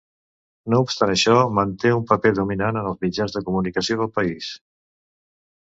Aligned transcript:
No 0.73 0.79
obstant 0.85 1.11
això, 1.15 1.35
manté 1.59 1.93
un 1.97 2.09
paper 2.13 2.33
dominant 2.41 2.81
en 2.83 2.91
els 2.93 3.01
mitjans 3.07 3.37
de 3.37 3.47
comunicació 3.51 4.03
del 4.03 4.13
país. 4.19 4.51